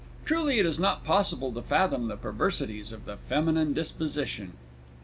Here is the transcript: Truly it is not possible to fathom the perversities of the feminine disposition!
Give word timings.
Truly 0.25 0.57
it 0.57 0.65
is 0.65 0.79
not 0.79 1.03
possible 1.03 1.51
to 1.53 1.61
fathom 1.61 2.07
the 2.07 2.17
perversities 2.17 2.91
of 2.91 3.05
the 3.05 3.17
feminine 3.17 3.71
disposition! 3.73 4.53